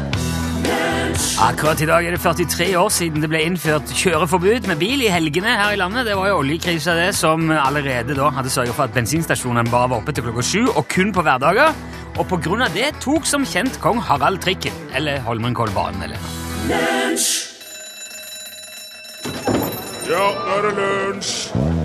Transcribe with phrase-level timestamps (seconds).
[1.40, 5.11] Akkurat i dag er det 43 år siden det ble innført kjøreforbud med bil i
[5.11, 6.06] helgene her i landet.
[6.06, 10.03] Det var jo oljekrisa det som allerede da hadde sørget for at bensinstasjonene bare var
[10.03, 11.75] oppe til klokka sju, og kun på hverdager.
[12.19, 16.30] Og på grunn av det tok som kjent kong Harald trikken, eller Holmenkollbanen, eller noe.
[20.11, 21.80] Ja, nå er det lunsj!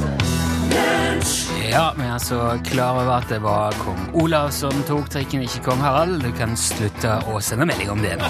[1.71, 5.63] Ja, vi er så klar over at det var kong Olav som tok trikken, ikke
[5.65, 6.19] kong Harald.
[6.21, 8.29] Du kan slutte å sende melding om det nå.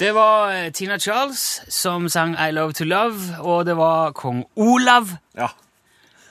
[0.00, 4.44] Det var eh, Tina Charles som sang I Love To Love, og det var kong
[4.56, 5.50] Olav, Ja.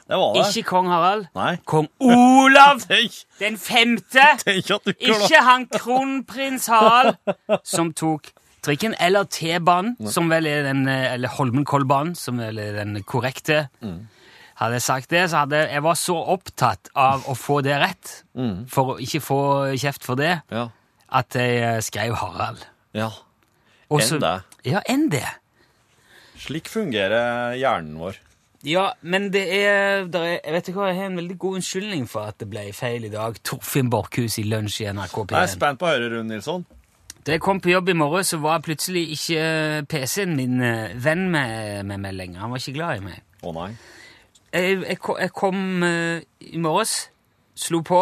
[0.08, 0.44] Det var det.
[0.56, 1.26] ikke kong Harald.
[1.36, 1.54] Nei.
[1.68, 4.26] Kong Olav Tenk, den femte!
[4.42, 7.18] tenk at du Ikke han kronprins Harald
[7.68, 8.32] som tok
[8.64, 13.68] trikken, eller T-banen, som vel er den, eh, eller Holmenkollbanen, som vel er den korrekte.
[14.58, 18.14] Hadde jeg sagt det, så hadde jeg var så opptatt av å få det rett,
[18.74, 19.40] for å ikke få
[19.78, 20.68] kjeft for det, Ja.
[21.14, 22.66] at jeg eh, skrev Harald.
[22.94, 23.12] ja.
[23.90, 24.32] Også, Enn det.
[24.68, 25.24] Ja, enn det.
[26.44, 28.18] Slik fungerer hjernen vår.
[28.68, 31.56] Ja, men det er, der er Jeg vet ikke hva, jeg har en veldig god
[31.62, 33.38] unnskyldning for at det ble feil i dag.
[33.48, 35.54] Torfinn Borchhus i lunsj i NRK Jeg er P1.
[35.54, 36.66] spent på å høre, Rune Nilsson.
[37.24, 41.30] Da jeg kom på jobb i morgen, så var plutselig ikke PC-en min eh, venn
[41.32, 42.42] med, med meg lenger.
[42.44, 43.22] Han var ikke glad i meg.
[43.48, 43.70] Å nei.
[44.54, 47.10] Jeg, jeg, jeg kom eh, i morges,
[47.56, 48.02] slo på,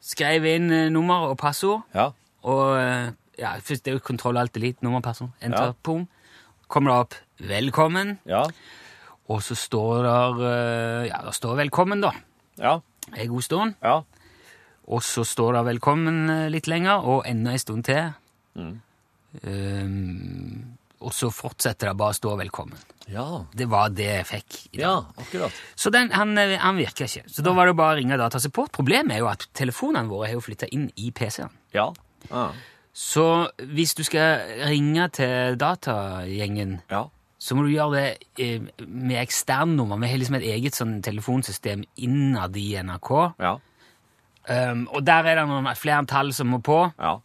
[0.00, 2.10] skrev inn eh, nummer og passord, Ja.
[2.42, 5.72] og eh, ja, først det er jo kontroll alt elite, nummer, passord, enter, Ja.
[5.82, 6.06] pum.
[6.68, 8.44] Kommer det opp 'velkommen', Ja.
[9.28, 10.32] og så står der
[11.02, 12.10] eh, Ja, det står 'velkommen', da.
[12.58, 12.78] Ja.
[13.16, 13.74] Er god stund.
[13.82, 14.00] Ja.
[14.86, 18.12] Og så står det 'velkommen' eh, litt lenger, og enda en stund til.
[18.54, 18.80] Mm.
[19.44, 20.64] Um,
[21.00, 22.86] og så fortsetter det bare å stå 'velkommen'.
[23.10, 23.44] Ja.
[23.54, 24.68] Det var det jeg fikk.
[24.72, 24.80] i dag.
[24.80, 25.52] Ja, akkurat.
[25.76, 27.24] Så den, han, eh, han virka ikke.
[27.28, 28.70] Så da var det bare å ringe datasupport.
[28.72, 31.50] Problemet er jo at telefonene våre har jo flytta inn i PC-en.
[31.74, 31.92] Ja.
[32.30, 32.52] Ja.
[32.92, 34.38] Så hvis du skal
[34.68, 37.04] ringe til datagjengen, Ja.
[37.38, 39.98] så må du gjøre det eh, med eksternnummer.
[40.00, 43.34] Vi har liksom et eget sånn telefonsystem innad i NRK.
[43.40, 43.56] Ja.
[44.48, 46.92] Um, og der er det noen flere tall som må på.
[46.98, 47.18] Ja.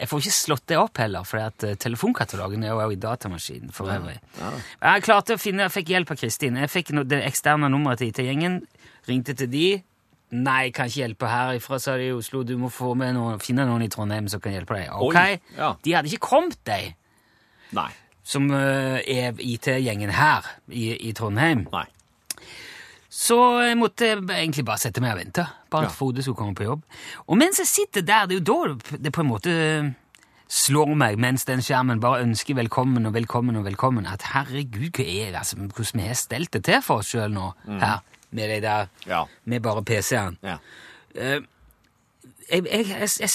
[0.00, 3.74] Jeg får ikke slått det opp heller, for at eh, telefonkatalogen er jo i datamaskinen
[3.76, 4.16] for øvrig.
[4.40, 6.56] Jeg klarte å finne, jeg fikk hjelp av Kristin.
[6.56, 8.62] Jeg fikk det eksterne nummeret til IT-gjengen,
[9.10, 9.66] ringte til de.
[10.30, 12.44] Nei, kan ikke hjelpe herifra, sa de i Oslo.
[12.46, 14.88] Du må få med noen, finne noen i Trondheim som kan hjelpe deg.
[14.94, 15.72] Ok, Oi, ja.
[15.82, 16.94] De hadde ikke kommet, de,
[17.76, 17.88] Nei.
[18.24, 21.66] som uh, er IT-gjengen her i, i Trondheim.
[21.74, 21.88] Nei.
[23.10, 25.94] Så jeg måtte egentlig bare sette meg og vente på at Ja.
[25.94, 26.82] Frode skulle komme på jobb.
[27.26, 29.54] Og mens jeg sitter der, det er jo da det på en måte
[30.50, 35.04] slår meg mens den skjermen bare ønsker velkommen og velkommen og velkommen, at herregud, hva
[35.06, 38.00] er det, altså, hvordan vi har stelt det til for oss sjøl nå, her,
[38.30, 39.24] med de der, Ja.
[39.44, 40.38] med bare PC-en.
[40.42, 40.56] Ja.
[41.14, 41.40] Eh,
[42.50, 43.30] jeg, jeg, jeg, jeg,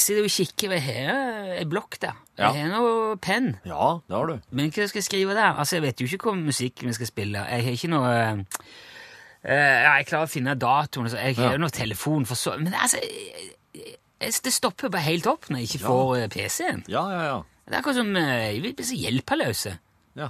[0.00, 2.14] sitter, og kikker Jeg har en blokk der.
[2.38, 3.56] Jeg har noe penn.
[3.66, 4.38] Ja, det har du.
[4.50, 5.58] Men hva skal jeg skrive der?
[5.58, 7.42] Altså, Jeg vet jo ikke hva musikk vi skal spille.
[7.50, 8.14] Jeg har ikke noe
[9.44, 11.06] Jeg klarer å finne datoen.
[11.14, 11.52] Jeg har Ja.
[11.52, 15.68] jo noe telefon for så Men altså jeg, Det stopper bare helt opp når jeg
[15.70, 16.84] ikke får eh, PC-en.
[16.88, 17.38] Ja, ja, ja.
[17.66, 19.78] Det er akkurat som eh, Vi blir så hjelpeløse.
[20.16, 20.28] Ja.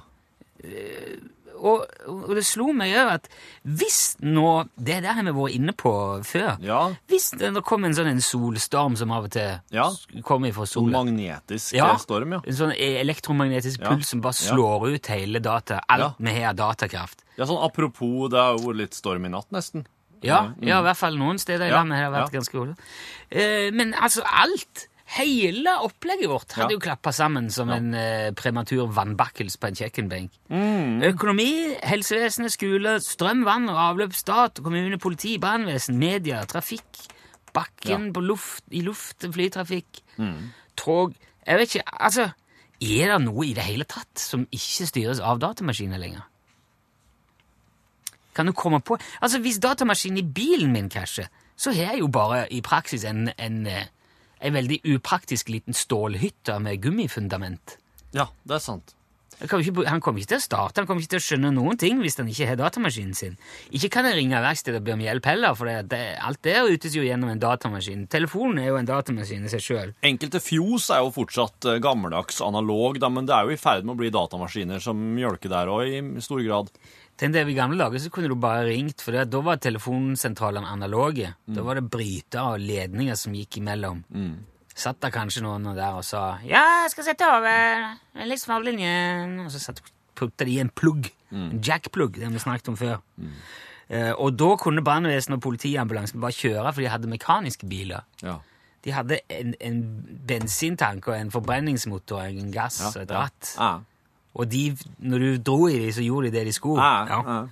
[1.60, 3.28] Og, og det slo meg òg at
[3.68, 5.92] hvis nå Det der har vi vært inne på
[6.24, 6.56] før.
[6.64, 6.78] Ja.
[7.10, 9.90] Hvis det kom en sånn en solstorm som av og til Ja.
[10.24, 10.94] kommer fra solen.
[10.94, 11.90] En magnetisk Ja.
[11.92, 12.40] eh, storm, ja.
[12.46, 13.88] En sånn elektromagnetisk Ja.
[13.92, 14.54] puls som bare Ja.
[14.54, 15.80] slår ut hele data.
[15.88, 16.14] Alt Ja.
[16.18, 17.18] vi har av datakraft.
[17.36, 19.86] Ja, sånn apropos, det har vært litt storm i natt, nesten.
[20.22, 22.40] Ja, ja, i hvert fall noen steder i Ja, landet har det vært ja.
[22.40, 22.76] ganske rolig.
[23.32, 26.76] Eh, men altså, alt, hele opplegget vårt hadde Ja.
[26.76, 30.30] jo klappa sammen som en eh, prematur vannbakkels på en kjøkkenbenk.
[30.50, 31.02] Mm.
[31.10, 36.84] Økonomi, helsevesenet, skole, strøm, vann og avløp, stat, kommune, politi, brannvesen, media, trafikk,
[37.52, 40.52] bakken på luft, i luft, flytrafikk, Mm.
[40.76, 41.14] tog
[41.46, 42.30] Jeg vet ikke, altså
[42.82, 46.22] Er det noe i det hele tatt som ikke styres av datamaskiner lenger?
[48.34, 52.06] Kan du komme på Altså, Hvis datamaskinen i bilen min krasjer, så har jeg jo
[52.08, 53.66] bare i praksis en, en,
[54.40, 57.76] en veldig upraktisk liten stålhytte med gummifundament.
[58.16, 58.96] Ja, det er sant.
[59.48, 61.78] Kan ikke, han kommer ikke til å starte, han kommer ikke til å skjønne noen
[61.80, 63.38] ting hvis han ikke har datamaskinen sin.
[63.72, 66.58] Ikke kan jeg ringe verkstedet og be om hjelp heller, for det, det, alt det
[66.68, 68.04] utes jo gjennom en datamaskin.
[68.12, 69.94] Telefonen er jo en datamaskin i seg sjøl.
[70.04, 73.88] Enkelte fjos er jo fortsatt eh, gammeldags analog, da, men det er jo i ferd
[73.88, 76.68] med å bli datamaskiner som mjølker der òg, i stor grad.
[77.20, 80.70] Tenk deg, I gamle dager så kunne du bare ringt, for det, da var telefonsentralene
[80.72, 81.34] analoge.
[81.44, 84.00] Da var det brytere og ledninger som gikk imellom.
[84.80, 89.40] Satt der kanskje noen der og sa 'Ja, jeg skal sette over litt linjen.
[89.44, 89.82] og så satt,
[90.14, 91.12] putta de i en plugg.
[91.32, 93.00] En jackplugg, har vi snakket om før.
[93.90, 98.04] Eh, og da kunne brannvesenet og politiambulansen bare kjøre, for de hadde mekaniske biler.
[98.22, 98.38] Ja.
[98.84, 99.80] De hadde en, en
[100.26, 103.56] bensintank og en forbrenningsmotor, en gass og et ratt.
[103.58, 103.80] Ja.
[104.34, 106.82] Og de, når du dro i dem, så gjorde de det de skulle.
[106.82, 107.22] Ja, Ja.
[107.26, 107.46] ja.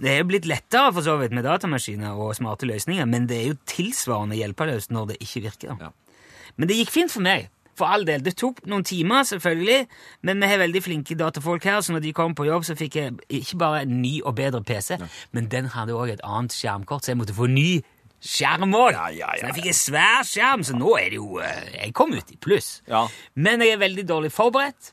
[0.00, 3.36] Det er jo blitt lettere for så vidt med datamaskiner og smarte løsninger, men det
[3.38, 5.76] er jo tilsvarende hjelpeløst når det ikke virker.
[5.80, 5.90] Ja.
[6.56, 7.46] Men det gikk fint for meg.
[7.78, 8.20] For all del.
[8.22, 9.86] Det tok noen timer, selvfølgelig,
[10.22, 12.96] men vi har veldig flinke datafolk her, så når de kom på jobb, så fikk
[13.00, 14.98] jeg ikke bare en ny og bedre PC,
[15.34, 17.80] men den hadde òg et annet skjermkort, så jeg måtte få ny
[18.22, 18.92] skjerm òg.
[18.94, 21.70] Ja, ja, ja, Så jeg fikk en svær skjerm, så nå er det jo eh,
[21.84, 22.82] Jeg kom ut i pluss.
[22.90, 23.06] Ja.
[23.34, 24.92] Men jeg er veldig dårlig forberedt,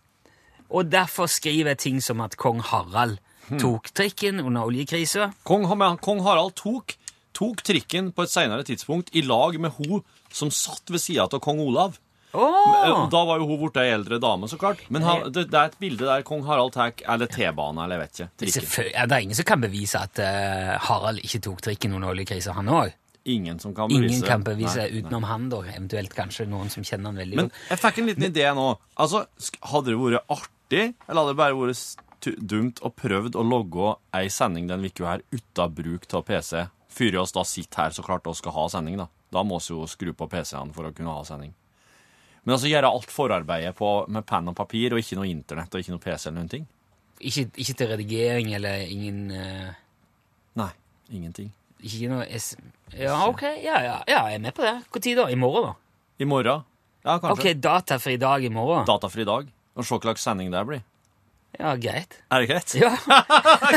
[0.71, 3.19] og derfor skriver jeg ting som at kong Harald
[3.51, 3.59] Hmm.
[3.59, 5.33] tok trikken under oljekrisa.
[5.43, 5.65] Kong,
[5.99, 6.93] Kong Harald tok,
[7.35, 11.39] tok trikken på et senere tidspunkt i lag med hun som satt ved sida av
[11.43, 11.97] kong Olav.
[12.33, 14.79] Eh, Da var jo hun borte ei eldre dame, så klart.
[14.89, 18.13] Men han, det, er et bilde der kong Harald tar Eller T-bane, eller jeg vet
[18.13, 18.29] ikke.
[18.37, 19.09] Trikken.
[19.09, 22.71] Det er ingen som kan bevise at eh, Harald ikke tok trikken under oljekrisa, han
[22.71, 22.93] òg.
[23.25, 25.01] Ingen som kan bevise Ingen kan bevise Nei, nei.
[25.03, 25.59] utenom han, da.
[25.75, 28.69] Eventuelt kanskje noen som kjenner han veldig Men jeg fikk en liten idé nå.
[28.97, 29.25] Altså,
[29.61, 34.29] Hadde det vært artig, eller hadde det bare vært dumt å prøvd å logge ei
[34.29, 36.67] sending den uka her uten bruk av PC?
[36.91, 39.07] Før oss da sitter her så klart og skal ha sending, da.
[39.31, 41.53] Da må vi jo skru på PC-ene for å kunne ha sending.
[42.43, 45.83] Men altså gjøre alt forarbeidet på, med penn og papir, og ikke noe internett og
[45.83, 46.67] ikke noe PC eller noen ting?
[47.21, 49.69] Ikke, ikke til redigering eller ingen uh...
[50.57, 50.71] Nei,
[51.13, 51.51] ingenting.
[51.79, 52.55] Ikke noe S...
[52.97, 53.45] Ja, ok.
[53.61, 54.73] Ja, ja, ja, jeg er med på det.
[54.89, 55.27] Når da?
[55.29, 56.17] I morgen, da?
[56.19, 56.65] I morgen?
[57.05, 57.53] Ja, Ok, kanskje.
[57.61, 58.83] datafri dag i morgen.
[58.89, 59.47] Datafri dag.
[59.75, 60.83] Og se hva slags sending det blir.
[61.59, 62.17] Ja, greit.
[62.31, 62.75] Er det greit?
[62.81, 62.95] Ja.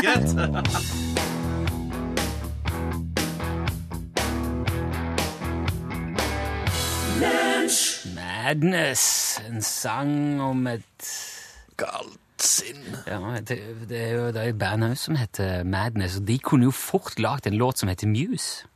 [0.01, 1.05] greit.
[8.15, 9.39] Madness.
[9.47, 11.07] En sang om et
[11.79, 12.83] Galt sinn.
[13.07, 13.57] Ja, det,
[13.89, 17.19] det er jo det er et band som heter Madness, og de kunne jo fort
[17.19, 18.67] lagd en låt som heter Muse.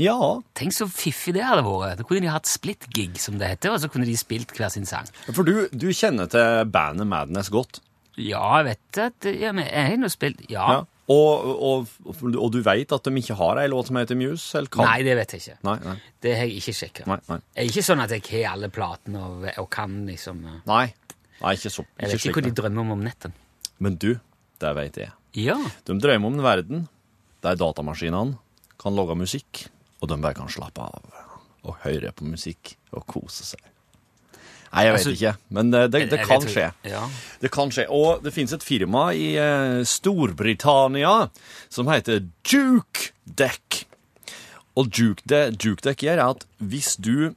[0.00, 0.16] Ja.
[0.58, 2.00] Tenk så fiffig det hadde vært.
[2.00, 4.88] Da kunne de hatt split-gig, som det heter, og så kunne de spilt hver sin
[4.88, 5.06] sang.
[5.30, 7.80] For du, du kjenner til bandet Madness godt.
[8.14, 10.66] Ja, jeg vet at ja, men Jeg har nå spilt Ja.
[10.70, 10.82] Ja.
[11.10, 11.88] Og, og,
[12.24, 14.46] og du vet at de ikke har ei låt som heter Muse?
[14.56, 14.86] Eller kan?
[14.88, 15.56] Nei, det vet jeg ikke.
[15.68, 15.96] Nei, nei.
[16.24, 17.16] Det har jeg ikke sjekka.
[17.18, 20.86] Det er ikke sånn at jeg har alle platene og, og kan liksom eh, Nei,
[21.42, 21.84] nei ikke så.
[22.00, 23.36] Jeg vet ikke hva de drømmer om om netten.
[23.84, 24.14] Men du,
[24.64, 25.12] det vet jeg.
[25.44, 25.58] Ja.
[25.84, 26.88] De drømmer om en verden
[27.44, 28.38] der datamaskinene
[28.80, 29.66] kan lage musikk,
[30.04, 31.22] og de bare kan slappe av
[31.64, 33.62] og høre på musikk og kose seg.
[34.74, 36.66] Nei, jeg vet Altså, ikke, men det, det, det kan skje.
[37.40, 37.86] Det kan skje.
[37.94, 41.14] Og det finnes et firma i eh, Storbritannia
[41.72, 43.84] som heter JukeDeck.
[44.74, 47.36] Og JukeDeck, JukeDeck gjør er at hvis du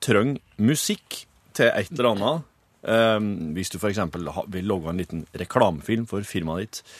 [0.00, 1.24] trenger musikk
[1.58, 2.52] til et eller annet
[2.86, 3.98] Um, Hvis du f.eks.
[4.46, 6.92] vil logge en liten reklamefilm for firmaet ditt,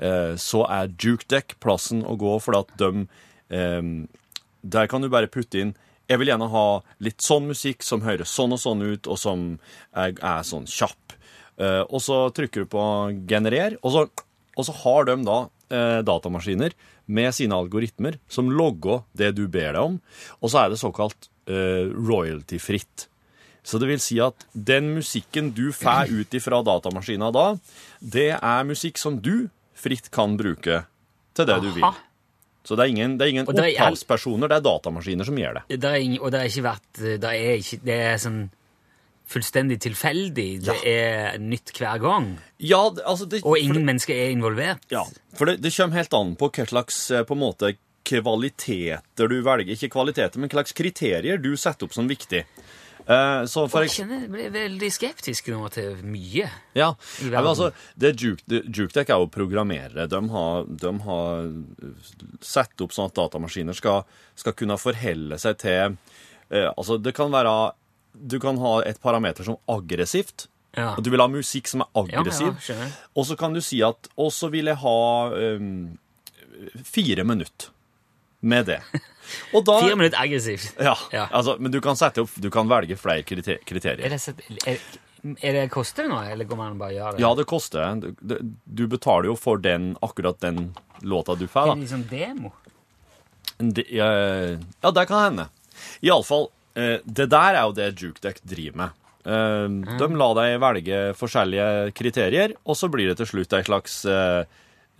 [0.00, 3.04] uh, så er JukeDeck plassen å gå, for at de
[3.52, 3.82] eh,
[4.64, 5.74] Der kan du bare putte inn
[6.10, 6.66] jeg vil gjerne ha
[7.04, 9.44] litt sånn musikk som høres sånn og sånn ut, og som
[9.96, 11.16] er, er sånn kjapp.
[11.56, 12.84] Uh, og så trykker du på
[13.30, 14.04] generer, og så,
[14.58, 16.74] og så har de da uh, datamaskiner
[17.04, 19.98] med sine algoritmer som logger det du ber deg om,
[20.40, 23.08] og så er det såkalt uh, royalty-fritt.
[23.64, 27.54] Så det vil si at den musikken du får ut ifra datamaskina da,
[28.00, 30.82] det er musikk som du fritt kan bruke
[31.32, 31.86] til det du vil.
[32.64, 33.90] Så det er ingen, det er ingen det er-
[34.48, 35.80] det er datamaskiner som gjør det.
[35.80, 38.50] Det er og det har ikke vært Det er, ikke, det er sånn
[39.28, 40.48] fullstendig tilfeldig.
[40.64, 42.38] Det er nytt hver gang.
[42.58, 44.80] Ja, altså det, Og ingen mennesker er involvert.
[44.90, 45.04] Ja,
[45.34, 49.38] for det, det kommer helt an på hva slags eh, på en måte, kvaliteter du
[49.42, 49.72] velger.
[49.74, 52.44] Ikke kvaliteter, men hva slags kriterier du setter opp som viktig.
[53.06, 56.46] Eh, så for Jeg kjenner blir veldig skeptisk nå til mye.
[56.72, 57.70] Ja, ja men altså,
[58.00, 60.06] det Juke, det- JukeDeck er jo programmerere.
[60.08, 61.52] De har, de har
[62.40, 65.96] satt opp sånn at datamaskiner skal, skal kunne forholde seg til
[66.50, 67.74] eh, Altså, det kan være
[68.14, 70.46] Du kan ha et parameter som aggressivt.
[70.74, 70.94] Ja.
[70.98, 72.96] Du vil ha musikk som er Ja, ja, aggressiv.
[73.14, 75.98] Og så kan du si at Og så vil jeg ha um,
[76.82, 77.68] fire minutter
[78.40, 78.80] med det.
[79.54, 80.74] Og da Fire minutter aggressivt.
[80.82, 81.26] Ja, Ja.
[81.32, 84.04] Altså, men du kan opp Du kan velge flere kriterier.
[84.04, 84.78] Er det, er,
[85.40, 87.22] er det koster det nå, eller går man bare gjør det?
[87.24, 88.00] Ja, det koster.
[88.20, 92.52] Du, du betaler jo for den, akkurat den låta du får, Er det liksom demo?
[93.58, 94.08] De, ja,
[94.82, 95.48] ja, det kan hende.
[96.02, 99.00] Iallfall, eh, det der er jo det JukeDeck driver med.
[99.24, 104.00] Eh, De lar deg velge forskjellige kriterier, og så blir det til slutt ei slags
[104.10, 104.44] eh,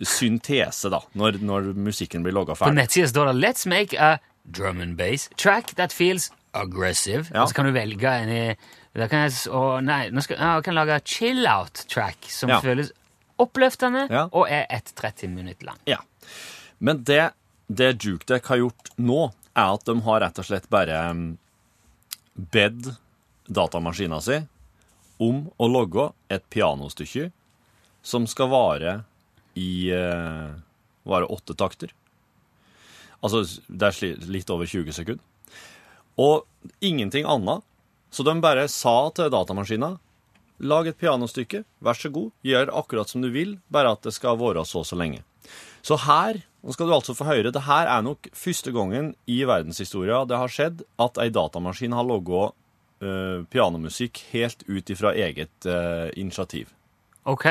[0.01, 2.75] syntese, da, når, når musikken blir logga På ferdig.
[2.81, 4.17] nettsida står det 'Let's make a
[4.51, 7.31] drum and bass track that feels aggressive'.
[7.33, 7.41] Ja.
[7.43, 8.55] Og så kan du velge en i
[8.95, 12.61] da kan jeg, å, Nei, nå skal, jeg kan lage chill-out-track som Ja.
[12.61, 12.91] føles
[13.39, 14.29] oppløftende Ja.
[14.31, 15.77] og er ett 30 minutter lang.
[15.85, 15.97] Ja.
[16.79, 17.31] Men det,
[17.67, 21.37] det JukeDeck har gjort nå, er at de har rett og slett bare um,
[22.37, 22.95] bedt
[23.49, 24.39] datamaskina si
[25.19, 27.31] om å logge et pianostykke
[28.03, 29.03] som skal vare
[29.55, 30.55] i uh,
[31.05, 31.93] Var det åtte takter.
[33.21, 35.21] Altså, det er litt over 20 sekunder.
[36.17, 36.45] Og
[36.81, 37.63] ingenting annet.
[38.09, 39.95] Så de bare sa til datamaskina
[40.63, 44.39] lag et pianostykke, vær så god, gjør akkurat som du vil, bare at det skal
[44.39, 45.23] vare så og så lenge.
[45.85, 49.43] Så her nå skal du altså få høre, det her er nok første gangen i
[49.45, 55.69] verdenshistoria det har skjedd at ei datamaskin har logga uh, pianomusikk helt ut ifra eget
[55.69, 56.73] uh, initiativ.
[57.29, 57.45] OK.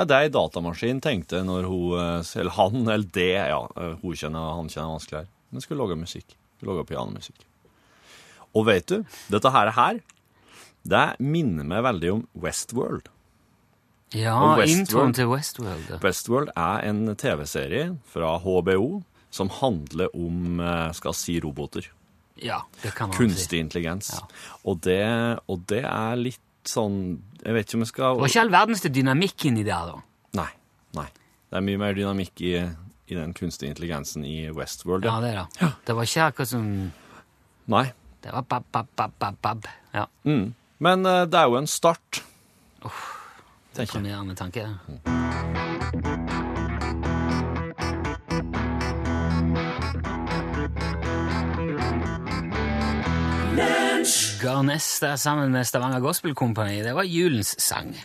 [0.00, 3.60] Er det ei datamaskin tenkte når hun eh, Eller han, eller det, ja.
[3.76, 5.28] eh, Hun kjenner, han kjenner vanskelig her.
[5.50, 6.34] Men skulle lage musikk.
[6.58, 7.44] Skulle lage pianomusikk.
[8.56, 9.02] Og vet du,
[9.32, 10.00] dette her, her
[10.88, 13.10] det minner meg veldig om Westworld.
[14.16, 15.84] Ja, introen til Westworld.
[15.90, 15.98] ja.
[16.00, 21.90] Westworld er en TV-serie fra HBO som handler om, eh, skal si, roboter.
[22.40, 23.24] Ja, det kan man si.
[23.26, 24.08] Kunstig intelligens.
[24.16, 24.24] Ja.
[24.64, 25.02] Og, det,
[25.50, 26.98] og det er litt sånn
[27.44, 29.92] Jeg vet ikke om jeg skal Det var ikke all verdens til dynamikk inni der,
[29.92, 30.02] da.
[30.38, 30.48] Nei.
[30.98, 31.06] nei.
[31.48, 32.52] Det er mye mer dynamikk i,
[33.08, 35.04] i den kunstige intelligensen i Westworld.
[35.08, 35.20] Ja, Ja.
[35.20, 35.72] det er det.
[35.86, 36.66] Det var ikke akkurat som
[37.68, 37.84] Nei.
[38.22, 39.66] Det var bab, bab, bab, bab, bab.
[39.94, 40.06] Ja.
[40.24, 40.54] Mm.
[40.80, 42.22] Men uh, det er jo en start.
[43.76, 43.86] Jeg.
[43.86, 44.64] Imponerende tanke.
[54.40, 56.84] Garnes der sammen med Stavanger Gospel Company.
[56.84, 57.96] Det var julens sang.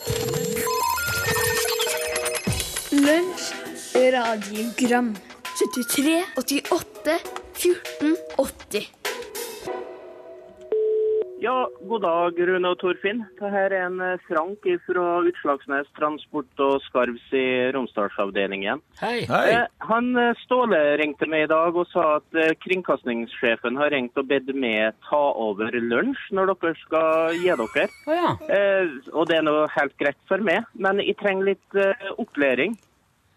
[2.92, 3.54] Lunsj,
[3.96, 5.16] radiogram
[5.58, 7.20] 73, 88,
[7.54, 9.02] 14, 80
[11.43, 13.17] Ja, god dag, Rune og Torfinn.
[13.35, 17.43] Dette er en eh, Frank fra Utslagsnes Transport og Skarvs i
[17.75, 18.79] Romsdalsavdelingen.
[19.01, 19.25] Hei.
[19.27, 19.41] Hei!
[19.51, 24.29] Eh, Han eh, Ståle ringte meg i dag og sa at kringkastingssjefen har ringt og
[24.31, 27.89] bedt meg ta over lunsj når dere skal gi dere.
[28.07, 28.31] Oh, ja.
[28.47, 31.81] Eh, og det er nå helt greit for meg, men jeg trenger litt
[32.23, 32.79] opplæring.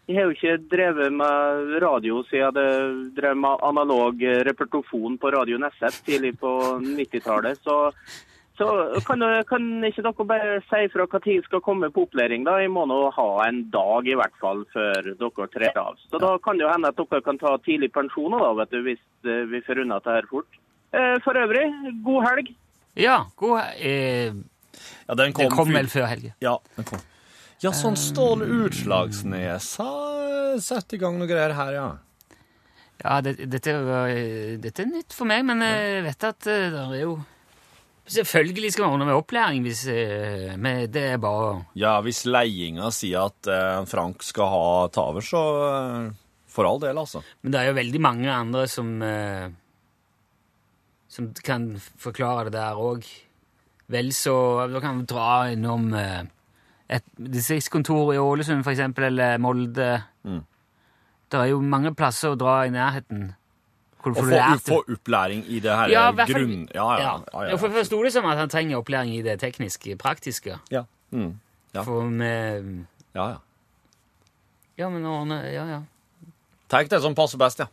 [0.07, 5.59] Jeg har jo ikke drevet med radio siden jeg drev med analog repertofon på Radio
[5.59, 7.59] Nesset tidlig på 90-tallet.
[7.67, 7.91] Så,
[8.55, 8.69] så
[9.09, 12.47] kan, kan ikke dere bare si fra når jeg skal komme på opplæring?
[12.47, 12.61] da?
[12.63, 15.99] Jeg må nå ha en dag i hvert fall før dere trer av.
[16.07, 18.85] Så da kan det jo hende at dere kan ta tidlig pensjon da, vet du,
[18.87, 20.63] hvis eh, vi får unna dette her fort.
[20.95, 21.67] Eh, For øvrig,
[22.07, 22.55] god helg.
[22.95, 24.31] Ja, god eh,
[25.07, 26.37] Ja, den Det kom vel før helga.
[26.39, 27.03] Ja, den kom.
[27.65, 31.87] Ja, sånn Ståle Utslagsnes har satt i gang noe greier her, ja.
[33.01, 34.11] Ja, det, dette, var,
[34.61, 37.17] dette er nytt for meg, men jeg vet at eh, det er jo
[38.07, 42.93] Selvfølgelig skal vi ordne med opplæring hvis eh, men Det er bare Ja, hvis leiinga
[42.95, 46.15] sier at eh, Frank skal ha ta over, så eh,
[46.57, 47.21] for all del, altså.
[47.45, 49.49] Men det er jo veldig mange andre som eh,
[51.13, 53.05] Som kan forklare det der òg.
[53.93, 54.37] Vel så
[54.73, 56.23] Da kan vi dra innom eh,
[56.89, 60.03] et distriktskontor i Ålesund, for eksempel, eller Molde.
[60.25, 60.45] Mm.
[61.33, 63.33] Det er jo mange plasser å dra i nærheten.
[64.07, 64.27] Å få,
[64.63, 66.69] få opplæring i det her Ja, grunn...
[66.71, 67.07] Ja, ja.
[67.35, 70.61] ja, ja, for jeg forsto det som at han trenger opplæring i det tekniske, praktiske.
[70.71, 70.85] ja.
[71.11, 71.41] Mm.
[71.75, 71.83] Ja.
[71.85, 73.37] For med ja, ja.
[74.79, 75.81] Ja, men ordne Ja, ja.
[76.69, 77.67] Tenk det som passer best, ja.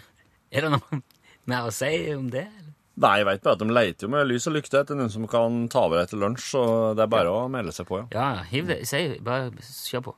[0.52, 1.00] Er det noe
[1.48, 2.46] mer å si om det?
[2.48, 2.72] eller?
[3.00, 5.24] Nei, jeg vet bare at de leter jo med lys og lykte etter noen som
[5.30, 6.64] kan ta over etter lunsj, så
[6.98, 8.06] det er bare å melde seg på, ja.
[8.12, 8.82] Ja, hiv det.
[8.88, 10.14] Si, bare kjør på.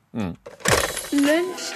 [1.13, 1.69] Lunsj,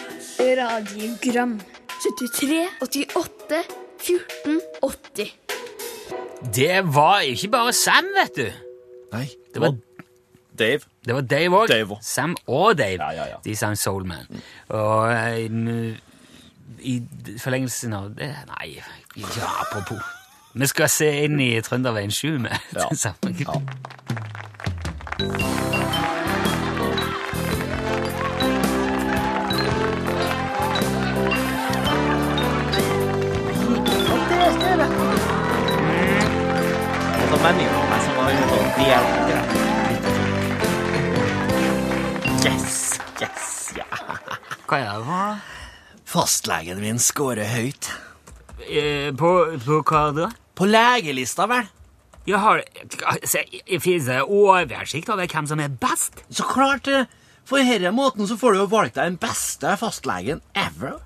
[0.59, 1.57] radiogram
[2.03, 2.59] 73,
[2.89, 3.63] 88,
[4.03, 5.31] 14, 80
[6.59, 8.47] Det var ikke bare Sam, vet du.
[9.15, 9.79] Nei, Det var,
[10.57, 10.81] Dave.
[11.07, 11.97] det var Dave òg.
[12.03, 12.99] Sam og Dave.
[12.99, 13.41] Ja, ja, ja.
[13.45, 14.27] De sang Soulman.
[14.29, 14.45] Mm.
[14.75, 15.07] Og
[16.83, 20.03] i, i forlengelsen av det Nei, ja, apropos.
[20.57, 22.89] Vi skal se inn i Trønderveien 7 med Ja.
[22.89, 23.57] den samme Ja.
[42.47, 43.87] Yes, yes, ja.
[44.67, 45.37] Hva er det for noe?
[46.07, 47.89] Fastlegen min scorer høyt.
[48.67, 49.31] Eh, På,
[49.65, 50.29] på hva da?
[50.57, 51.67] På legelista, vel?
[52.27, 52.63] Jeg har
[53.23, 53.45] se,
[53.79, 56.25] Fins det oversikt over hvem som er best?
[56.33, 57.05] Så klart det.
[57.47, 60.97] For denne måten så får du jo valgt deg den beste fastlegen ever.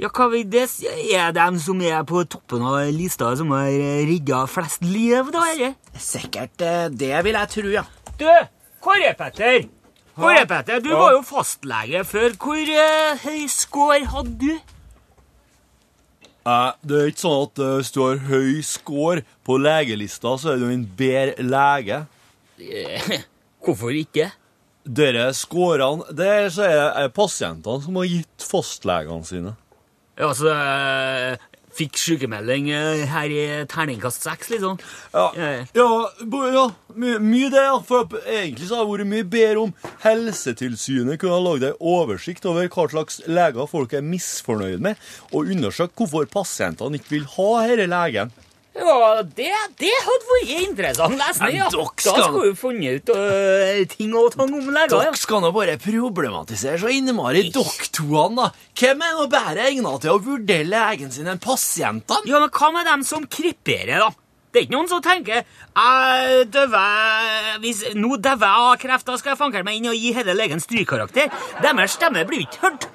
[0.00, 0.88] Ja, hva vil det si?
[1.14, 3.68] Er dem som er på toppen av lista, som har
[4.08, 5.76] redda flest liv, da, eller?
[6.00, 7.84] Sikkert eh, det vil jeg tro, ja.
[8.18, 8.26] Du,
[8.82, 9.68] Kåre Petter!
[10.16, 12.34] Kåre Petter, du var jo fastlege før.
[12.40, 14.73] Hvor uh, høy score hadde du?
[16.44, 20.52] Eh, det er ikke sånn at eh, hvis du har høy score på legelista, så
[20.52, 22.02] er du en bedre lege.
[22.60, 23.12] Eh,
[23.64, 24.28] Hvorfor ikke?
[24.84, 29.54] Dere scorene Det er, er pasientene som har gitt fastlegene sine.
[30.18, 30.52] Ja, altså
[31.74, 34.78] Fikk sykemelding eh, her i terningkast seks, liksom.
[35.14, 35.48] Ja, Ja.
[35.74, 35.88] ja,
[36.54, 36.64] ja
[36.94, 37.78] mye, mye det, ja.
[37.82, 42.46] For egentlig så har det vært mye bedre om Helsetilsynet kunne ha laget en oversikt
[42.46, 45.00] over hva slags leger folk er misfornøyd med,
[45.32, 48.34] og undersøkt hvorfor pasientene ikke vil ha denne legen.
[48.74, 51.68] Ja, det, det hadde vært interessant lesning, ja.
[51.70, 54.96] Da skulle vi funnet ut uh, ting og tang om leger.
[54.96, 58.66] Dere skal nå bare problematisere så innmari, dere toene, da.
[58.74, 62.26] Hvem er nå bedre egnet til å vurdere legen sin enn pasientene?
[62.26, 64.10] ja, men hva med dem som kripperer, da?
[64.54, 69.16] Det er ikke noen som tenker jeg døver, hvis Nå døver jeg av kreft, da
[69.18, 71.30] skal jeg fanke meg inn og gi hele legen strykkarakter.
[71.62, 72.86] Deres stemme blir ikke hørt.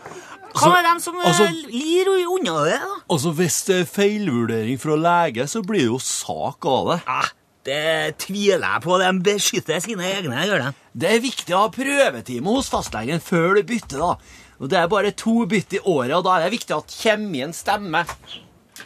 [0.50, 2.96] Hva Altså- med dem som altså- øh, lir unna det, da?
[3.10, 7.02] Altså, Hvis det er feilvurdering fra lege, så blir det jo sak av det.
[7.08, 7.30] Eh,
[7.66, 8.98] det tviler jeg på.
[9.00, 10.74] De beskytter sine egne, gjør de.
[10.98, 14.16] Det er viktig å ha prøvetime hos fastlegen før du bytter, da.
[14.60, 17.54] Og Det er bare to bytt i året, og da er det viktig at kjemien
[17.54, 18.06] stemmer.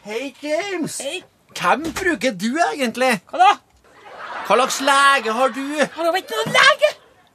[0.03, 1.00] Hei, James.
[1.01, 1.24] Hei.
[1.55, 3.22] Hvem bruker du egentlig?
[3.32, 3.58] Hva da?
[4.48, 5.62] Hva slags lege har du?
[5.96, 6.89] Har du ikke noen lege?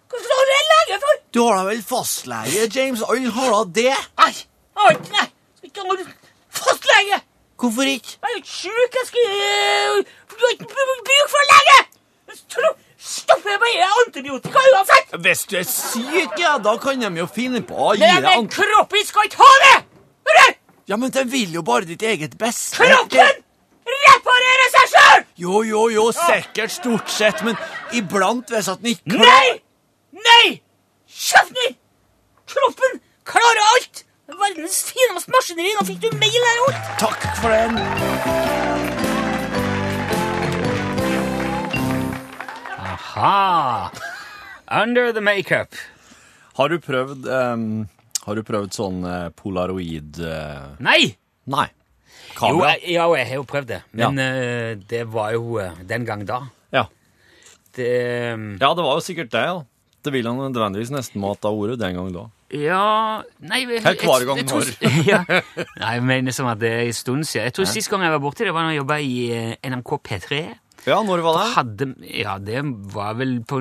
[0.09, 1.17] Hvorfor har du en lege for?
[1.37, 3.03] Du har da vel fastlege, James?
[3.09, 3.95] Alle har da det.
[4.23, 5.27] Nei, jeg har ikke nei.
[5.69, 6.13] Ikke noen
[6.61, 7.21] fastlege.
[7.59, 8.15] Hvorfor ikke?
[8.23, 8.99] Jeg er jo ikke sjuk.
[9.01, 11.79] Jeg skal øh, Du har ikke br- bruk for lege.
[13.09, 15.13] Stopper jeg bare antibiotika uansett.
[15.25, 18.49] Hvis du er syk, ja, da kan de jo finne på å gi deg Men
[18.53, 19.77] kroppen skal ikke ha det!
[20.29, 20.57] Hører?
[20.91, 22.77] Ja, men den vil jo bare ditt eget beste.
[22.81, 23.39] Kroppen
[23.89, 25.25] reparerer seg sjøl!
[25.45, 27.57] Jo, jo, jo, sikkert stort sett, men
[27.97, 29.59] iblant hvis at den ikke Nei!
[30.27, 30.61] Nei!
[31.07, 31.77] Kjeften din!
[32.49, 34.05] Kroppen klarer alt!
[34.29, 35.73] Verdens fineste maskineri.
[35.79, 36.81] Nå fikk du mail her òg.
[37.01, 37.79] Takk for den.
[42.77, 43.91] Aha!
[44.83, 45.73] Under the makeup.
[46.59, 47.65] Har du prøvd um,
[48.27, 50.77] Har du prøvd sånn uh, polaroid uh...
[50.85, 51.15] Nei!
[51.49, 51.69] Nei.
[52.39, 53.81] Jo, jeg, ja, jeg har jo prøvd det.
[53.99, 56.43] Men eh, det var jo den gang da.
[56.71, 56.85] Ja.
[57.75, 59.57] Det ja, det var jo sikkert det, ja.
[60.05, 62.27] Det vil han nødvendigvis nesten måtte ha ordet den gang da.
[62.55, 64.71] Ja Nei jeg- gang jeg tror-
[65.11, 65.25] ja.
[65.29, 67.45] Nei, jeg mener som at det er en stund siden.
[67.51, 69.99] Jeg tror sist gang jeg var borti det, var da jeg jobba i eh, NRK
[70.07, 70.41] P3.
[70.87, 71.49] Ja, når var det?
[71.57, 72.63] Hadde, ja, det
[72.95, 73.61] var vel på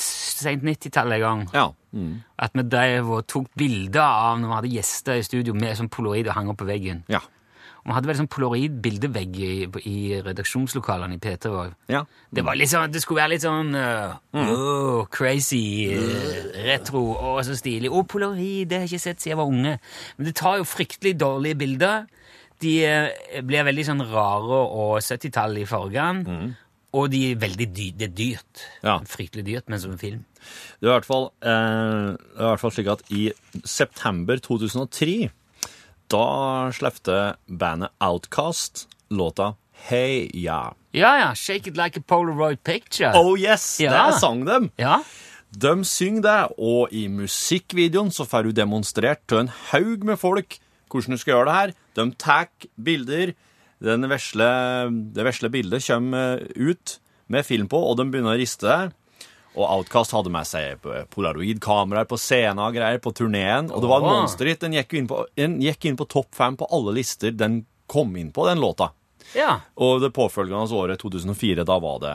[0.00, 1.42] seint 90-tallet en gang.
[1.54, 1.66] Ja.
[1.92, 2.22] Mm.
[2.38, 5.90] At vi drev og tok bilder av når vi hadde gjester i studio med sånn
[5.92, 7.04] poloid og hang opp på veggen.
[7.10, 7.20] Ja.
[7.80, 9.52] Og vi hadde vel sånn polaroid-bildevegg i,
[9.88, 11.76] i redaksjonslokalene i P3 òg.
[11.92, 12.04] ja.
[12.30, 17.56] Det, var sånn, det skulle være litt sånn uh, oh, crazy, uh, retro og så
[17.58, 17.90] stilig.
[17.90, 19.76] Og polaroid, det har jeg ikke sett siden jeg var unge.
[20.18, 22.08] Men det tar jo fryktelig dårlige bilder.
[22.60, 26.40] De eh, blir veldig sånn rare og 70-tall i fargene.
[26.98, 28.62] Og de er veldig dy det er dyrt.
[28.82, 28.96] Ja.
[29.06, 30.24] Fryktelig dyrt, men som en film.
[30.80, 33.28] Det er i hvert fall, eh, i hvert fall slik at i
[33.62, 35.30] september 2003
[36.10, 37.16] da slepte
[37.48, 39.54] bandet Outcast låta
[39.88, 40.72] Hey Ya.
[40.92, 41.28] Ja, ja.
[41.34, 43.12] Shake it like a Polaroid picture.
[43.16, 43.90] Oh yes, Ja.
[43.92, 44.70] det er sang dem.
[44.78, 44.98] Ja.
[45.50, 50.58] De synger det, og i musikkvideoen så får du demonstrert til en haug med folk
[50.90, 51.72] hvordan du skal gjøre det her.
[51.96, 52.48] De tar
[52.82, 53.32] bilder,
[53.82, 54.50] den vesle,
[55.14, 56.96] det vesle bildet kommer ut
[57.30, 58.92] med film på, og de begynner å riste det.
[59.58, 63.70] Og Outcast hadde med seg polaroid-kameraer på scenen og greier på turneen.
[63.74, 64.60] Og det var en monsterhit.
[64.62, 68.30] Den gikk inn på, gikk inn på topp fem på alle lister den kom inn
[68.30, 68.92] på, den låta.
[69.34, 69.60] ja.
[69.74, 72.14] Og det påfølgende året, 2004, da var det,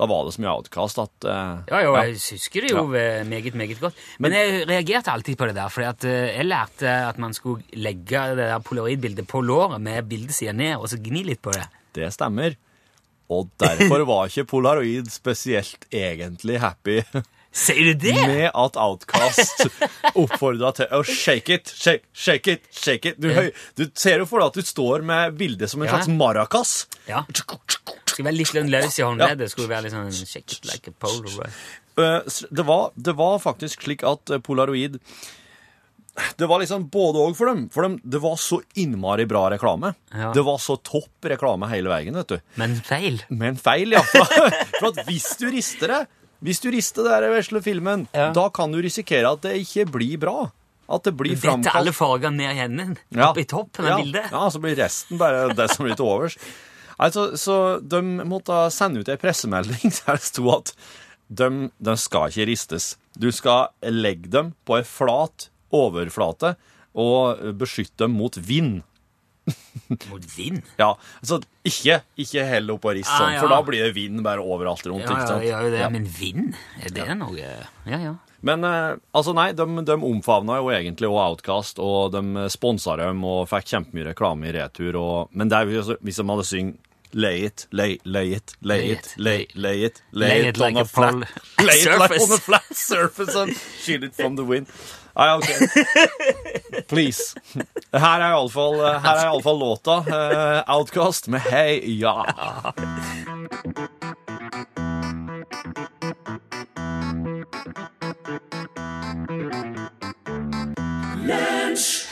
[0.00, 3.24] da var det så mye Outcast at uh, Ja, jo, jeg husker det jo ja.
[3.28, 4.00] meget, meget godt.
[4.18, 7.64] Men jeg reagerte alltid på det der, for at eh, jeg lærte at man skulle
[7.76, 11.68] legge det der polaroidbildet på låret med bildesida ned, og så gni litt på det.
[11.96, 12.56] Det stemmer.
[13.32, 17.00] Og derfor var ikke Polaroid spesielt egentlig happy
[17.56, 18.12] Sier du det?
[18.28, 19.62] med at Outcast
[20.12, 23.16] oppfordra til å shake it, shake, shake it, shake it.
[23.22, 23.48] Du, høy,
[23.80, 25.94] du ser jo for deg at du står med bildet som en Ja.
[25.96, 26.74] slags maracas.
[27.08, 27.22] Ja.
[27.32, 29.48] Skulle være litt løs i håndleddet.
[29.54, 31.56] Skulle være litt sånn shake it like a polaroid.
[31.96, 35.00] Eh, Det var, det var faktisk slik at eh, Polaroid
[36.36, 37.66] Det var liksom både òg for dem.
[37.72, 39.94] For dem, det var så innmari bra reklame.
[40.14, 40.32] Ja.
[40.34, 42.38] Det var så topp reklame hele veien, vet du.
[42.60, 43.22] Men feil.
[43.28, 44.04] Men feil, ja.
[44.12, 44.24] For,
[44.78, 46.04] for at hvis du rister det,
[46.44, 48.28] Hvis du rister den vesle filmen, Ja.
[48.32, 50.50] da kan du risikere at det ikke blir bra.
[50.86, 52.96] At det blir Dette alle fargene ned i hendene.
[53.08, 53.30] Ja.
[53.30, 53.96] Oppe i toppen ja.
[53.96, 54.28] av bildet.
[54.30, 56.36] Ja, så blir resten bare det som blir til overs.
[57.02, 60.72] Altså, så de måtte sende ut ei pressemelding der det sto at
[61.26, 61.48] de,
[61.82, 62.94] de skal ikke ristes.
[63.18, 66.54] Du skal legge dem på ei flat overflate
[66.96, 68.82] og beskytte dem mot vind.
[70.10, 70.62] Mot vind.
[70.80, 73.42] Ja, altså ikke, ikke hell opp og rist Ah, sånn, ja.
[73.44, 75.06] for da blir det vind bare overalt rundt.
[75.06, 75.90] Ja, ja, ja, det, Ja.
[75.92, 76.56] men vind?
[76.82, 78.14] Er det noe Ja, ja.
[78.46, 83.22] Men eh, altså nei, de, de omfavna jo egentlig og Outcast, og de sponsa dem
[83.26, 84.98] og fikk kjempemye reklame i retur.
[85.00, 86.82] Og, men er jo hvis de hadde syngt
[87.16, 90.56] Lay it, lay, lay it, lay Lay it, it, lay, lay it, Lay lay it
[90.56, 91.14] it on like a a flat
[91.64, 94.66] Lay it like on a flat surface and shield it from the wind.
[95.16, 95.48] Nei, ok.
[96.92, 97.34] Please.
[97.92, 98.76] Her er iallfall
[99.16, 99.96] er iallfall låta.
[100.04, 102.18] eh, Outcast med Hei ja.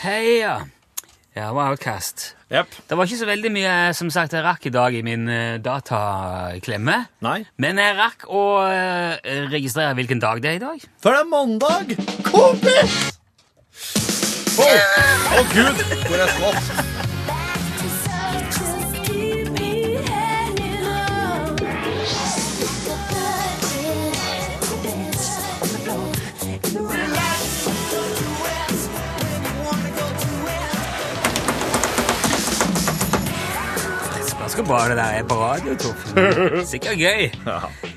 [0.02, 0.66] Heia!
[1.35, 2.37] Ja, var Outcast.
[2.53, 2.66] Yep.
[2.88, 5.57] Det var ikke så veldig mye som sagt, jeg rakk i dag i min eh,
[5.59, 7.01] dataklemme.
[7.27, 7.40] Nei.
[7.59, 9.18] Men jeg rakk å eh,
[9.51, 10.87] registrere hvilken dag det er i dag.
[11.03, 11.97] For det er mandag!
[12.31, 12.99] Kompis!
[14.55, 14.73] Å,
[15.35, 16.93] å gud, hvor er skvatt?
[34.56, 36.66] Det der er på radio, Torfinn.
[36.72, 37.30] Sikkert gøy.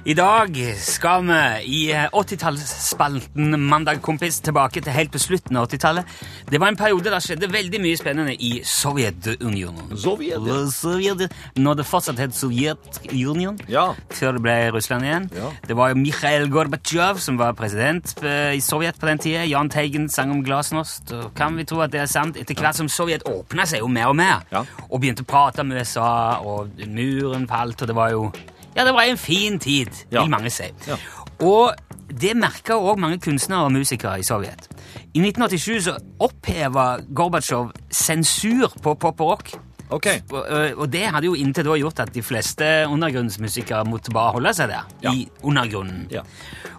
[0.08, 5.66] I dag skal vi i eh, 80-tallsspalten Mandag kompis tilbake til helt på slutten av
[5.68, 6.08] 80-tallet.
[6.48, 9.92] Det var en periode der skjedde veldig mye spennende i Sovjetunionen.
[10.00, 10.62] Sovjet, ja.
[10.72, 11.26] Sovjet,
[11.60, 13.90] når det fortsatt het Sovjetunionen, Ja.
[14.16, 15.28] før det ble Russland igjen.
[15.36, 15.52] Ja.
[15.68, 19.44] Det var jo Mikhail Gorbatsjov som var president eh, i Sovjet på den tida.
[19.44, 21.12] Jahn Teigen sang om glasnost.
[21.20, 22.40] Og kan vi tro at det er sant?
[22.40, 24.64] Etter hvert som Sovjet åpna seg jo mer og mer, Ja.
[24.88, 28.30] og begynte å prate med USA, og muren falt, og det var jo
[28.78, 30.22] Ja, det var en fin tid, Ja.
[30.22, 30.64] vil mange si.
[30.88, 30.96] Ja.
[31.42, 31.74] Og
[32.22, 34.68] det merka òg mange kunstnere og musikere i Sovjet.
[35.14, 39.52] I 1987 så oppheva Gorbatsjov sensur på pop og rock.
[39.90, 40.06] Ok.
[40.32, 44.32] Og, øh, og det hadde jo inntil da gjort at de fleste undergrunnsmusikere måtte bare
[44.36, 45.12] holde seg der, Ja.
[45.14, 46.08] i undergrunnen.
[46.12, 46.22] Ja.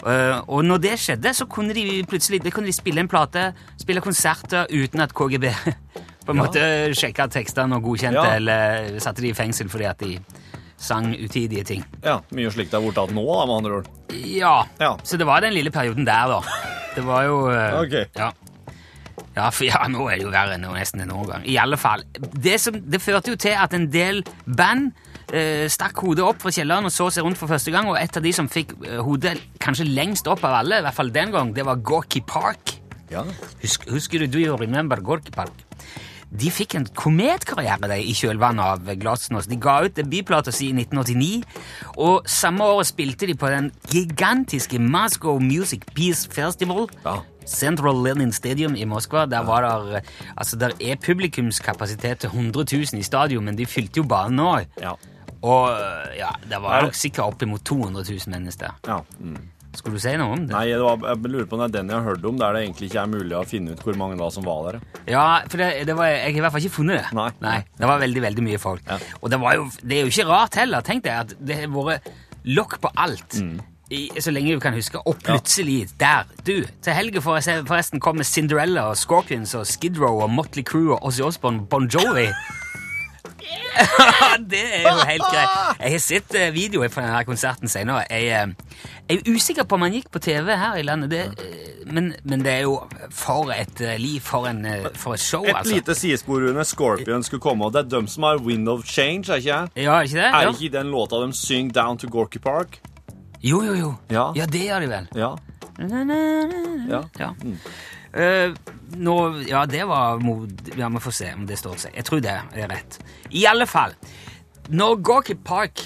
[0.06, 3.52] Øh, og når det skjedde, så kunne de plutselig det kunne de spille en plate,
[3.80, 5.44] spille konserter uten at KGB
[6.26, 6.42] på en Ja.
[6.42, 10.18] måte sjekka tekstene og godkjente, eller satte de i fengsel fordi at de
[10.78, 11.84] sang utidige ting.
[12.04, 13.88] Ja, mye slikt er borte nå, da, med andre ord.
[14.14, 14.62] Ja.
[14.80, 14.94] Ja.
[15.04, 16.68] så det var den lille perioden der, da.
[16.94, 18.06] Det var jo uh, okay.
[18.16, 18.32] Ja.
[19.38, 21.44] Ja, for ja, nå er det jo verre enn nesten enn noen gang.
[21.46, 22.02] I alle fall.
[22.18, 24.90] Det, som, det førte jo til at en del band
[25.30, 28.18] uh, stakk hodet opp fra kjelleren og så seg rundt for første gang, og et
[28.18, 31.34] av de som fikk uh, hodet kanskje lengst opp av alle, i hvert fall den
[31.34, 32.78] gang, det var Gorky Park.
[33.12, 33.22] Ja.
[33.62, 35.64] Husker, husker du Do You Remember Gorky Park?
[36.28, 39.48] De fikk en kometkarriere de, i kjølvannet av Glasnost.
[39.48, 41.42] De ga ut debutplata si i 1989,
[41.96, 46.88] og samme året spilte de på den gigantiske Moscow Music Peace Festival.
[47.04, 47.20] Ja.
[47.48, 49.24] Central Lenin Stadium i Moskva.
[49.26, 50.00] Der var der,
[50.36, 54.50] altså der er publikumskapasitet til 100 000 i stadion, men de fylte jo banen nå.
[54.82, 54.92] Ja.
[55.38, 55.70] Og
[56.18, 58.76] ja, det var nok sikkert oppimot 200 000 mennesker.
[58.86, 59.00] ja.
[59.18, 59.46] Mm.
[59.78, 60.52] Skulle du si noe om det?
[60.54, 62.56] Nei, det var, jeg lurer på om det er den jeg har hørt om, der
[62.56, 64.80] det egentlig ikke er mulig å finne ut hvor mange da som var der.
[65.06, 67.16] Ja, for det, det var, jeg har i hvert fall ikke funnet det.
[67.18, 67.28] Nei.
[67.44, 68.84] Nei Det var veldig, veldig mye folk.
[68.90, 68.98] Ja.
[69.22, 70.84] Og det, var jo, det er jo ikke rart heller.
[70.86, 72.12] Tenk deg at det har vært
[72.48, 73.38] lokk på alt.
[73.38, 73.58] Mm.
[73.94, 75.00] I, så lenge du kan huske.
[75.08, 80.32] Og plutselig, der Du, til helga forresten kommer Cinderella og Scorpions og Skid Row og
[80.34, 82.28] Motley Crue og Ozzy Osbourne Bon Jovi.
[84.52, 85.80] det er jo helt greit.
[85.80, 88.04] Jeg har sett eh, videoer fra denne konserten senere.
[88.10, 91.22] Jeg, eh, jeg er usikker på om han gikk på TV her i landet, det,
[91.44, 92.74] eh, men, men det er jo
[93.14, 94.64] for et liv, for, en,
[94.98, 95.74] for et show, Et altså.
[95.74, 99.30] lite sidespor under Scorpion skulle komme, og det er dem som har Wind of Change,
[99.32, 99.68] er ikke jeg?
[99.86, 100.30] Ja, ikke det?
[100.32, 102.80] Er ikke den låta de synger Down to Gorky Park?
[103.42, 103.94] Jo, jo, jo.
[104.10, 104.32] Ja.
[104.34, 105.08] Ja, det gjør de vel.
[105.14, 105.34] Ja.
[106.88, 107.02] Ja.
[107.20, 107.30] Ja.
[108.12, 108.54] Eh,
[108.96, 109.16] nå,
[109.48, 110.72] ja, det var mod...
[110.76, 111.96] Ja, vi får se om det står seg.
[111.98, 112.98] Jeg tror det er rett.
[113.30, 113.96] I alle fall,
[114.68, 115.84] når Gorky Park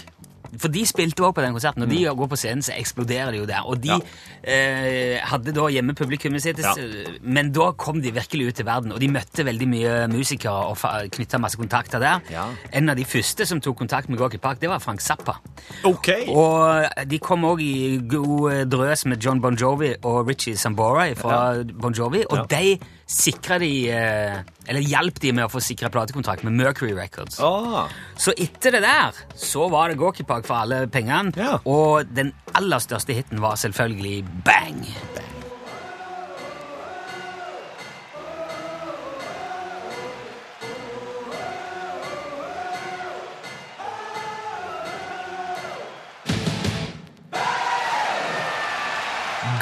[0.58, 3.38] For de spilte også på den konserten, og de går på scenen, så eksploderer de
[3.38, 3.62] jo der.
[3.64, 3.98] Og de Ja.
[4.44, 6.74] eh, hadde da hjemmepublikummet sitt, Ja.
[7.22, 10.76] men da kom de virkelig ut til verden, og de møtte veldig mye musikere og
[11.10, 12.20] knytta masse kontakter der.
[12.30, 12.44] Ja.
[12.72, 15.38] En av de første som tok kontakt med Gorky Park, det var Frank Zappa.
[15.84, 16.26] Okay.
[16.28, 21.62] Og de kom òg i god drøs med John Bon Jovi og Richie Sambora fra
[21.64, 22.78] Bon Jovi, og de
[23.12, 27.40] sikra de eh, Eller hjalp de med å få sikra platekontrakt med Mercury Records.
[27.42, 31.34] Ah, Så etter det der så var det Gorky Park for alle pengene.
[31.36, 31.58] Ja.
[31.68, 34.86] Og den aller største hiten var selvfølgelig Bang.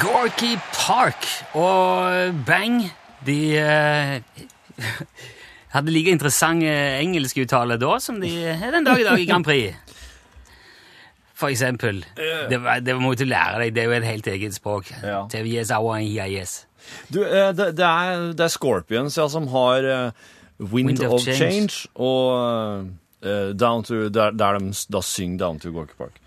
[0.01, 2.83] Gorky Park og Bang
[3.25, 4.17] de eh,
[5.75, 8.31] hadde like interessant eh, engelskuttale da som de
[8.61, 9.75] har den dag i dag i Grand Prix.
[11.41, 12.03] For eksempel.
[12.49, 13.73] Det, det må du lære deg.
[13.73, 14.91] Det er jo et helt eget språk.
[15.01, 15.23] Ja.
[15.31, 16.53] TVS, IIS.
[17.09, 20.27] Du, eh, det, det, er, det er Scorpions ja, som har eh,
[20.61, 21.39] Wind, Wind of of, Change.
[21.39, 22.85] Change, og
[23.25, 26.20] uh, down to, der, der de da synger Down to Gorky Park.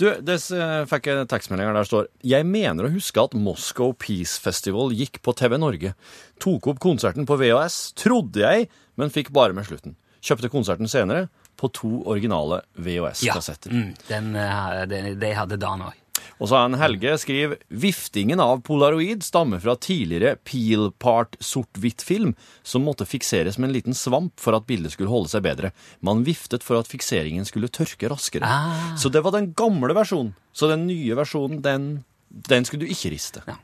[0.00, 4.40] Du, det eh, fikk jeg tekstmeldinger der står Jeg mener å huske at Moscow Peace
[4.40, 5.92] Festival gikk på TV Norge.
[6.40, 9.98] Tok opp konserten på VHS, trodde jeg, men fikk bare med slutten.
[10.24, 11.28] Kjøpte konserten senere
[11.60, 13.72] på to originale VHS-kassetter.
[13.72, 15.98] mm, den, eh, den, de hadde Dan òg.
[16.38, 22.86] Og så en Helge skriver viftingen av polaroid stammer fra tidligere peel part sort-hvitt-film som
[22.86, 25.72] måtte fikseres med en liten svamp for at bildet skulle holde seg bedre.
[26.04, 28.48] Man viftet for at fikseringen skulle tørke raskere.
[28.48, 28.94] Ah.
[29.00, 30.34] Så det var den gamle versjonen.
[30.52, 31.88] Så den nye versjonen, den,
[32.28, 33.44] den skulle du ikke riste.
[33.46, 33.58] Ja.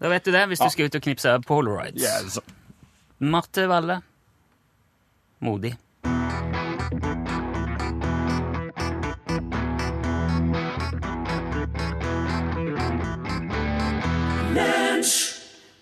[0.00, 2.00] Da vet du det, hvis du skal ut og knipse polaroids.
[2.00, 2.42] Yeah,
[3.20, 4.00] Marte Valle.
[5.44, 5.74] Modig.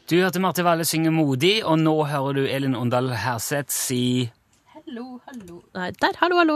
[0.08, 4.30] Du hørte Marte Valle synge 'Modig', og nå hører du Elin Åndal Herseth si
[4.72, 5.58] Hallo, hallo.
[5.76, 6.54] Nei, der, hallo, hallo.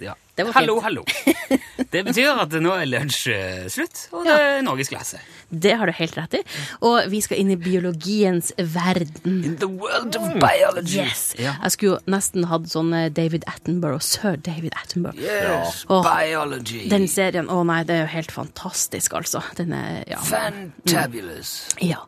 [0.00, 0.14] Ja.
[0.52, 1.04] Hallo, hallo.
[1.92, 5.20] Det betyr at nå er lunsj eh, slutt, og det er norgesklasse.
[5.48, 6.40] Det har du helt rett i.
[6.84, 9.38] Og vi skal inn i biologiens verden.
[9.46, 10.98] In the world of biology.
[11.04, 11.30] Yes.
[11.40, 11.54] Ja.
[11.62, 15.20] Jeg skulle jo nesten hatt sånn eh, David Attenborough, sir David Attenborough.
[15.22, 16.82] Yes, Åh, biology.
[16.90, 19.44] Den serien, å nei, det er jo helt fantastisk, altså.
[19.56, 20.20] Den er, ja.
[20.26, 21.54] Fantabulous.
[21.84, 22.02] ja.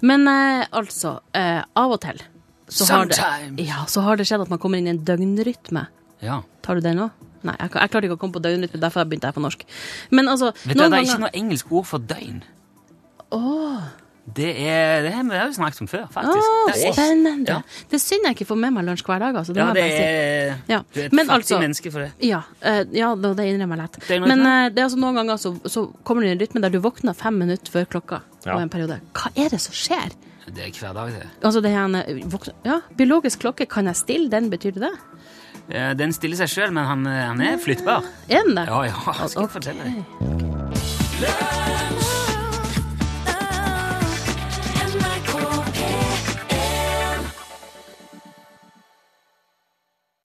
[0.00, 2.22] Men eh, altså, eh, av og til
[2.74, 5.84] så har, det, ja, så har det skjedd at man kommer inn i en døgnrytme.
[6.24, 6.40] Ja.
[6.64, 7.24] Tar du den òg?
[7.44, 9.64] Nei, jeg, jeg klarte ikke å komme på døgnrytme, derfor begynte jeg på norsk.
[10.10, 12.42] Men altså, Vet du, noen Det er ganger ikke noe engelsk ord for døgn.
[14.24, 16.38] Det er Det har vi jo snakket om før, faktisk.
[16.48, 17.44] Oh, Det er- spennende.
[17.48, 17.58] Ja.
[17.90, 19.34] Det er synd jeg ikke får med meg lunsj hver dag.
[19.36, 19.52] Altså.
[19.52, 20.62] Det Ja, det er, si.
[20.72, 22.12] Ja, Du er et men fattig altså- menneske for det.
[22.20, 24.08] Ja, uh, ja det, det innrømmer jeg lett.
[24.08, 26.60] Det Men eh, det er altså noen ganger så, så kommer du i en rytme
[26.62, 28.22] der du våkner fem minutter før klokka.
[28.46, 28.58] Ja.
[28.58, 29.00] En periode.
[29.12, 30.10] Hva er det som skjer?
[30.46, 31.26] Det er hver dag, det.
[31.42, 34.50] Altså det er en, ja, Biologisk klokke, kan jeg stille den?
[34.50, 34.92] Betyr det det?
[35.70, 38.02] Eh, Den stiller seg sjøl, men han, eh, han er flyttbar.
[38.28, 38.66] Er den det?
[38.68, 39.44] Ja, ja, skal okay.
[39.44, 39.50] Ok.
[39.58, 39.94] fortelle deg.